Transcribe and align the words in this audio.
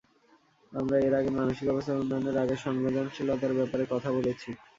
আমরা 0.71 0.95
এর 0.99 1.13
আগে 1.19 1.31
মানসিক 1.31 1.67
অবস্থার 1.69 2.01
উন্নয়নে 2.01 2.31
রাগের 2.31 2.59
সংবেদনশীলতার 2.65 3.57
ব্যাপারে 3.59 3.83
কথা 3.91 4.09
বলেছি। 4.17 4.49